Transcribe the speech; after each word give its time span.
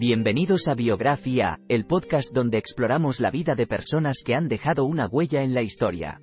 Bienvenidos 0.00 0.68
a 0.68 0.76
Biografía, 0.76 1.58
el 1.68 1.84
podcast 1.84 2.32
donde 2.32 2.56
exploramos 2.56 3.18
la 3.18 3.32
vida 3.32 3.56
de 3.56 3.66
personas 3.66 4.22
que 4.24 4.36
han 4.36 4.46
dejado 4.46 4.84
una 4.84 5.08
huella 5.08 5.42
en 5.42 5.54
la 5.54 5.62
historia. 5.62 6.20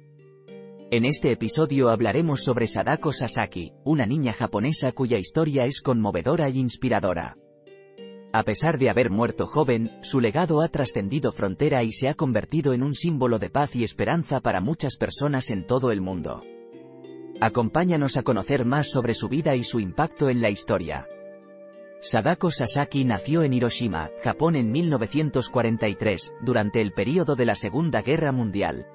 En 0.92 1.04
este 1.04 1.34
episodio 1.34 1.90
hablaremos 1.90 2.42
sobre 2.42 2.68
Sadako 2.68 3.12
Sasaki, 3.12 3.74
una 3.84 4.06
niña 4.06 4.32
japonesa 4.32 4.94
cuya 4.94 5.18
historia 5.18 5.66
es 5.66 5.82
conmovedora 5.82 6.48
e 6.48 6.52
inspiradora. 6.52 7.36
A 8.32 8.44
pesar 8.44 8.78
de 8.78 8.90
haber 8.90 9.10
muerto 9.10 9.46
joven, 9.46 9.92
su 10.04 10.22
legado 10.22 10.62
ha 10.62 10.70
trascendido 10.70 11.34
frontera 11.34 11.84
y 11.84 11.92
se 11.92 12.08
ha 12.08 12.14
convertido 12.14 12.72
en 12.72 12.82
un 12.82 12.96
símbolo 12.96 13.40
de 13.40 13.50
paz 13.50 13.76
y 13.76 13.84
esperanza 13.84 14.40
para 14.40 14.62
muchas 14.62 14.96
personas 14.96 15.50
en 15.50 15.68
todo 15.68 15.92
el 15.92 16.00
mundo. 16.00 16.46
Acompáñanos 17.42 18.16
a 18.16 18.24
conocer 18.24 18.64
más 18.64 18.90
sobre 18.90 19.14
su 19.14 19.28
vida 19.28 19.54
y 19.58 19.66
su 19.66 19.82
impacto 19.82 20.30
en 20.30 20.40
la 20.40 20.50
historia. 20.50 21.10
Sadako 22.06 22.52
Sasaki 22.52 23.04
nació 23.04 23.42
en 23.42 23.52
Hiroshima, 23.52 24.12
Japón 24.22 24.56
en 24.56 24.72
1943, 24.72 26.36
durante 26.40 26.80
el 26.80 26.92
período 26.92 27.36
de 27.36 27.46
la 27.46 27.56
Segunda 27.56 28.04
Guerra 28.04 28.32
Mundial. 28.32 28.86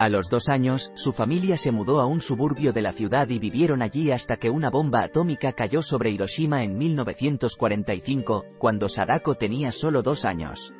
A 0.00 0.08
los 0.08 0.28
dos 0.28 0.48
años, 0.48 0.90
su 0.96 1.12
familia 1.12 1.56
se 1.56 1.70
mudó 1.70 2.00
a 2.00 2.06
un 2.06 2.20
suburbio 2.20 2.72
de 2.72 2.82
la 2.82 2.90
ciudad 2.90 3.28
y 3.28 3.38
vivieron 3.38 3.80
allí 3.80 4.10
hasta 4.10 4.38
que 4.38 4.50
una 4.50 4.70
bomba 4.70 5.04
atómica 5.04 5.52
cayó 5.52 5.82
sobre 5.82 6.10
Hiroshima 6.10 6.64
en 6.64 6.76
1945, 6.76 8.44
cuando 8.58 8.88
Sadako 8.88 9.36
tenía 9.36 9.70
solo 9.70 10.02
dos 10.02 10.24
años. 10.24 10.74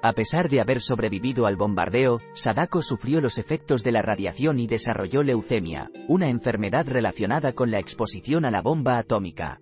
A 0.00 0.14
pesar 0.14 0.48
de 0.48 0.62
haber 0.62 0.80
sobrevivido 0.80 1.44
al 1.44 1.56
bombardeo, 1.56 2.22
Sadako 2.32 2.80
sufrió 2.80 3.20
los 3.20 3.36
efectos 3.36 3.82
de 3.82 3.92
la 3.92 4.00
radiación 4.00 4.58
y 4.58 4.66
desarrolló 4.66 5.22
leucemia, 5.22 5.90
una 6.08 6.30
enfermedad 6.30 6.88
relacionada 6.88 7.52
con 7.52 7.70
la 7.70 7.80
exposición 7.80 8.46
a 8.46 8.50
la 8.50 8.62
bomba 8.62 8.96
atómica. 8.96 9.60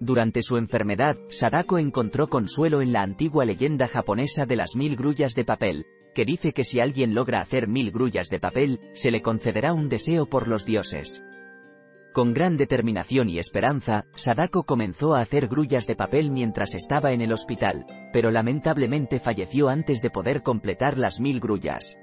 Durante 0.00 0.42
su 0.42 0.56
enfermedad, 0.56 1.16
Sadako 1.28 1.78
encontró 1.78 2.28
consuelo 2.28 2.82
en 2.82 2.92
la 2.92 3.02
antigua 3.02 3.44
leyenda 3.44 3.88
japonesa 3.88 4.46
de 4.46 4.56
las 4.56 4.76
mil 4.76 4.94
grullas 4.96 5.34
de 5.34 5.44
papel, 5.44 5.86
que 6.14 6.24
dice 6.24 6.52
que 6.52 6.64
si 6.64 6.78
alguien 6.78 7.14
logra 7.14 7.40
hacer 7.40 7.68
mil 7.68 7.90
grullas 7.90 8.28
de 8.28 8.38
papel, 8.38 8.80
se 8.92 9.10
le 9.10 9.22
concederá 9.22 9.72
un 9.72 9.88
deseo 9.88 10.26
por 10.26 10.46
los 10.46 10.64
dioses. 10.64 11.24
Con 12.12 12.32
gran 12.32 12.56
determinación 12.56 13.28
y 13.28 13.38
esperanza, 13.38 14.06
Sadako 14.14 14.64
comenzó 14.64 15.14
a 15.14 15.20
hacer 15.20 15.48
grullas 15.48 15.86
de 15.86 15.94
papel 15.94 16.30
mientras 16.30 16.74
estaba 16.74 17.12
en 17.12 17.20
el 17.20 17.32
hospital, 17.32 17.84
pero 18.12 18.30
lamentablemente 18.30 19.20
falleció 19.20 19.68
antes 19.68 20.00
de 20.00 20.10
poder 20.10 20.42
completar 20.42 20.96
las 20.96 21.20
mil 21.20 21.38
grullas. 21.40 21.98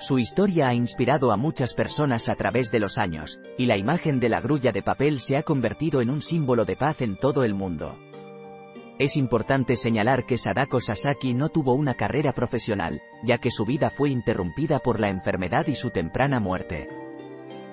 Su 0.00 0.18
historia 0.18 0.68
ha 0.68 0.74
inspirado 0.74 1.30
a 1.30 1.36
muchas 1.36 1.74
personas 1.74 2.30
a 2.30 2.34
través 2.34 2.70
de 2.70 2.80
los 2.80 2.96
años, 2.96 3.38
y 3.58 3.66
la 3.66 3.76
imagen 3.76 4.18
de 4.18 4.30
la 4.30 4.40
grulla 4.40 4.72
de 4.72 4.82
papel 4.82 5.20
se 5.20 5.36
ha 5.36 5.42
convertido 5.42 6.00
en 6.00 6.08
un 6.08 6.22
símbolo 6.22 6.64
de 6.64 6.74
paz 6.74 7.02
en 7.02 7.18
todo 7.18 7.44
el 7.44 7.52
mundo. 7.52 7.98
Es 8.98 9.18
importante 9.18 9.76
señalar 9.76 10.24
que 10.24 10.38
Sadako 10.38 10.80
Sasaki 10.80 11.34
no 11.34 11.50
tuvo 11.50 11.74
una 11.74 11.94
carrera 11.94 12.32
profesional, 12.32 13.02
ya 13.22 13.36
que 13.36 13.50
su 13.50 13.66
vida 13.66 13.90
fue 13.90 14.08
interrumpida 14.08 14.78
por 14.78 15.00
la 15.00 15.10
enfermedad 15.10 15.66
y 15.66 15.74
su 15.74 15.90
temprana 15.90 16.40
muerte. 16.40 16.88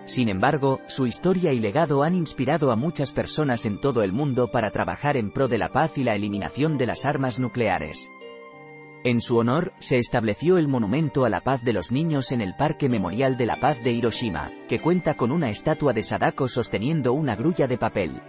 Sin 0.04 0.28
embargo, 0.28 0.82
su 0.88 1.08
historia 1.08 1.54
y 1.54 1.62
legado 1.62 2.04
han 2.04 2.14
inspirado 2.14 2.72
a 2.72 2.76
muchas 2.76 3.14
personas 3.14 3.66
en 3.66 3.80
todo 3.80 4.04
el 4.04 4.12
mundo 4.12 4.52
para 4.52 4.72
trabajar 4.72 5.16
en 5.16 5.32
pro 5.32 5.48
de 5.48 5.60
la 5.60 5.70
paz 5.70 5.98
y 5.98 6.04
la 6.04 6.16
eliminación 6.16 6.78
de 6.78 6.88
las 6.88 7.06
armas 7.06 7.40
nucleares. 7.40 8.10
En 9.08 9.22
su 9.22 9.38
honor, 9.38 9.72
se 9.80 9.98
estableció 9.98 10.58
el 10.58 10.68
Monumento 10.68 11.24
a 11.24 11.30
la 11.30 11.40
Paz 11.40 11.64
de 11.64 11.72
los 11.72 11.94
Niños 11.94 12.34
en 12.34 12.42
el 12.42 12.56
Parque 12.56 12.90
Memorial 12.90 13.38
de 13.38 13.46
la 13.46 13.56
Paz 13.56 13.82
de 13.82 13.94
Hiroshima, 13.94 14.52
que 14.68 14.82
cuenta 14.82 15.14
con 15.14 15.32
una 15.32 15.50
estatua 15.50 15.94
de 15.94 16.04
Sadako 16.04 16.50
sosteniendo 16.50 17.14
una 17.14 17.38
grulla 17.38 17.68
de 17.68 17.78
papel. 17.78 18.22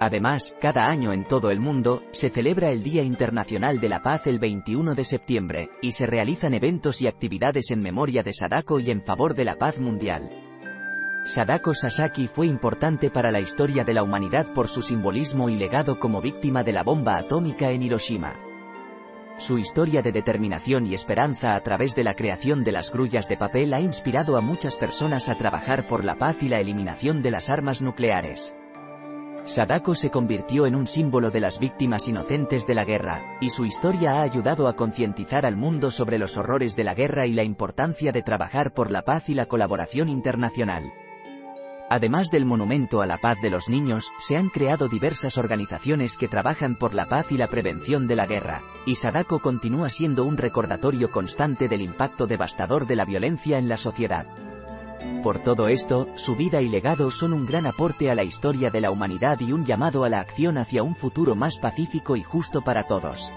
Además, 0.00 0.56
cada 0.62 0.86
año 0.86 1.12
en 1.12 1.24
todo 1.24 1.50
el 1.50 1.60
mundo, 1.60 2.04
se 2.12 2.30
celebra 2.30 2.70
el 2.70 2.82
Día 2.82 3.02
Internacional 3.02 3.80
de 3.80 3.90
la 3.90 4.00
Paz 4.00 4.26
el 4.26 4.38
21 4.38 4.94
de 4.94 5.04
septiembre, 5.04 5.68
y 5.82 5.92
se 5.92 6.06
realizan 6.06 6.54
eventos 6.54 7.02
y 7.02 7.06
actividades 7.06 7.70
en 7.70 7.82
memoria 7.82 8.22
de 8.22 8.32
Sadako 8.32 8.80
y 8.80 8.90
en 8.90 9.02
favor 9.02 9.34
de 9.34 9.44
la 9.44 9.56
paz 9.56 9.78
mundial. 9.78 10.30
Sadako 11.26 11.74
Sasaki 11.74 12.28
fue 12.28 12.46
importante 12.46 13.10
para 13.10 13.30
la 13.30 13.40
historia 13.40 13.84
de 13.84 13.92
la 13.92 14.02
humanidad 14.02 14.54
por 14.54 14.68
su 14.68 14.80
simbolismo 14.80 15.50
y 15.50 15.56
legado 15.58 16.00
como 16.00 16.22
víctima 16.22 16.64
de 16.64 16.72
la 16.72 16.82
bomba 16.82 17.18
atómica 17.18 17.70
en 17.72 17.82
Hiroshima. 17.82 18.51
Su 19.42 19.58
historia 19.58 20.02
de 20.02 20.12
determinación 20.12 20.86
y 20.86 20.94
esperanza 20.94 21.56
a 21.56 21.60
través 21.64 21.96
de 21.96 22.04
la 22.04 22.14
creación 22.14 22.62
de 22.62 22.70
las 22.70 22.92
grullas 22.92 23.28
de 23.28 23.36
papel 23.36 23.74
ha 23.74 23.80
inspirado 23.80 24.36
a 24.36 24.40
muchas 24.40 24.76
personas 24.76 25.28
a 25.28 25.34
trabajar 25.34 25.88
por 25.88 26.04
la 26.04 26.14
paz 26.14 26.44
y 26.44 26.48
la 26.48 26.60
eliminación 26.60 27.22
de 27.22 27.32
las 27.32 27.50
armas 27.50 27.82
nucleares. 27.82 28.54
Sadako 29.44 29.96
se 29.96 30.10
convirtió 30.10 30.64
en 30.64 30.76
un 30.76 30.86
símbolo 30.86 31.32
de 31.32 31.40
las 31.40 31.58
víctimas 31.58 32.06
inocentes 32.06 32.68
de 32.68 32.76
la 32.76 32.84
guerra, 32.84 33.36
y 33.40 33.50
su 33.50 33.64
historia 33.64 34.12
ha 34.12 34.22
ayudado 34.22 34.68
a 34.68 34.76
concientizar 34.76 35.44
al 35.44 35.56
mundo 35.56 35.90
sobre 35.90 36.18
los 36.18 36.36
horrores 36.36 36.76
de 36.76 36.84
la 36.84 36.94
guerra 36.94 37.26
y 37.26 37.32
la 37.32 37.42
importancia 37.42 38.12
de 38.12 38.22
trabajar 38.22 38.72
por 38.72 38.92
la 38.92 39.02
paz 39.02 39.28
y 39.28 39.34
la 39.34 39.46
colaboración 39.46 40.08
internacional. 40.08 40.92
Además 41.94 42.30
del 42.30 42.46
Monumento 42.46 43.02
a 43.02 43.06
la 43.06 43.18
Paz 43.18 43.36
de 43.42 43.50
los 43.50 43.68
Niños, 43.68 44.14
se 44.16 44.38
han 44.38 44.48
creado 44.48 44.88
diversas 44.88 45.36
organizaciones 45.36 46.16
que 46.16 46.26
trabajan 46.26 46.74
por 46.74 46.94
la 46.94 47.04
paz 47.04 47.30
y 47.32 47.36
la 47.36 47.48
prevención 47.48 48.06
de 48.06 48.16
la 48.16 48.24
guerra, 48.24 48.62
y 48.86 48.94
Sadako 48.94 49.40
continúa 49.40 49.90
siendo 49.90 50.24
un 50.24 50.38
recordatorio 50.38 51.10
constante 51.10 51.68
del 51.68 51.82
impacto 51.82 52.26
devastador 52.26 52.86
de 52.86 52.96
la 52.96 53.04
violencia 53.04 53.58
en 53.58 53.68
la 53.68 53.76
sociedad. 53.76 54.26
Por 55.22 55.40
todo 55.40 55.68
esto, 55.68 56.08
su 56.14 56.34
vida 56.34 56.62
y 56.62 56.70
legado 56.70 57.10
son 57.10 57.34
un 57.34 57.44
gran 57.44 57.66
aporte 57.66 58.10
a 58.10 58.14
la 58.14 58.24
historia 58.24 58.70
de 58.70 58.80
la 58.80 58.90
humanidad 58.90 59.38
y 59.40 59.52
un 59.52 59.66
llamado 59.66 60.04
a 60.04 60.08
la 60.08 60.20
acción 60.20 60.56
hacia 60.56 60.82
un 60.82 60.96
futuro 60.96 61.34
más 61.34 61.58
pacífico 61.58 62.16
y 62.16 62.22
justo 62.22 62.62
para 62.62 62.84
todos. 62.84 63.30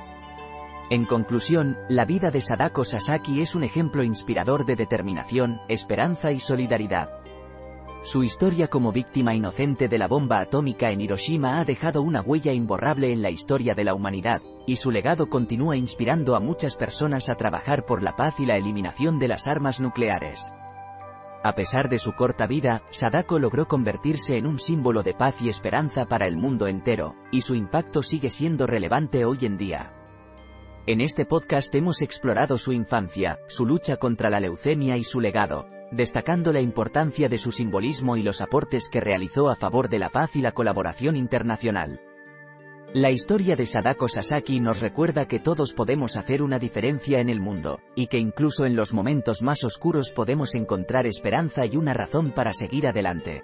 En 0.90 1.04
conclusión, 1.04 1.78
la 1.90 2.06
vida 2.06 2.32
de 2.32 2.40
Sadako 2.40 2.86
Sasaki 2.86 3.42
es 3.42 3.54
un 3.54 3.66
ejemplo 3.66 4.02
inspirador 4.02 4.66
de 4.66 4.78
determinación, 4.78 5.60
esperanza 5.68 6.32
y 6.32 6.40
solidaridad. 6.40 7.25
Su 8.06 8.24
historia 8.24 8.68
como 8.68 8.92
víctima 8.92 9.34
inocente 9.34 9.88
de 9.88 9.98
la 9.98 10.08
bomba 10.08 10.40
atómica 10.40 10.92
en 10.92 11.02
Hiroshima 11.02 11.60
ha 11.60 11.66
dejado 11.66 12.04
una 12.04 12.22
huella 12.22 12.54
imborrable 12.54 13.12
en 13.12 13.24
la 13.24 13.32
historia 13.32 13.74
de 13.74 13.84
la 13.84 13.96
humanidad, 13.96 14.44
y 14.68 14.76
su 14.76 14.92
legado 14.92 15.28
continúa 15.28 15.76
inspirando 15.76 16.36
a 16.36 16.40
muchas 16.40 16.76
personas 16.76 17.30
a 17.30 17.36
trabajar 17.36 17.84
por 17.84 18.04
la 18.04 18.16
paz 18.16 18.40
y 18.40 18.46
la 18.46 18.58
eliminación 18.58 19.18
de 19.18 19.28
las 19.28 19.48
armas 19.48 19.80
nucleares. 19.80 20.54
A 21.44 21.56
pesar 21.56 21.90
de 21.90 21.98
su 21.98 22.14
corta 22.14 22.46
vida, 22.46 22.84
Sadako 22.92 23.40
logró 23.40 23.68
convertirse 23.68 24.38
en 24.38 24.46
un 24.46 24.60
símbolo 24.60 25.02
de 25.02 25.16
paz 25.16 25.42
y 25.42 25.50
esperanza 25.50 26.06
para 26.06 26.28
el 26.28 26.38
mundo 26.38 26.68
entero, 26.68 27.16
y 27.32 27.42
su 27.42 27.56
impacto 27.56 28.04
sigue 28.04 28.30
siendo 28.30 28.68
relevante 28.68 29.26
hoy 29.26 29.40
en 29.42 29.58
día. 29.58 29.92
En 30.86 31.02
este 31.02 31.26
podcast 31.26 31.74
hemos 31.74 32.04
explorado 32.04 32.60
su 32.60 32.72
infancia, 32.72 33.40
su 33.48 33.66
lucha 33.66 33.98
contra 33.98 34.30
la 34.30 34.40
leucemia 34.40 34.96
y 34.96 35.04
su 35.04 35.20
legado, 35.20 35.66
destacando 35.96 36.52
la 36.52 36.60
importancia 36.60 37.30
de 37.30 37.38
su 37.38 37.52
simbolismo 37.52 38.18
y 38.18 38.24
los 38.24 38.42
aportes 38.42 38.90
que 38.90 39.00
realizó 39.00 39.50
a 39.50 39.56
favor 39.56 39.90
de 39.90 40.00
la 40.00 40.10
paz 40.10 40.36
y 40.36 40.42
la 40.42 40.52
colaboración 40.52 41.16
internacional. 41.16 42.02
La 42.94 43.12
historia 43.12 43.56
de 43.56 43.66
Sadako 43.66 44.08
Sasaki 44.08 44.60
nos 44.60 44.80
recuerda 44.80 45.28
que 45.28 45.40
todos 45.40 45.74
podemos 45.74 46.18
hacer 46.18 46.42
una 46.42 46.60
diferencia 46.60 47.20
en 47.20 47.30
el 47.30 47.40
mundo, 47.40 47.80
y 47.96 48.08
que 48.08 48.20
incluso 48.20 48.66
en 48.66 48.76
los 48.76 48.94
momentos 48.94 49.42
más 49.42 49.64
oscuros 49.64 50.12
podemos 50.12 50.56
encontrar 50.56 51.06
esperanza 51.06 51.66
y 51.66 51.76
una 51.76 51.94
razón 51.94 52.32
para 52.32 52.54
seguir 52.54 52.88
adelante. 52.88 53.44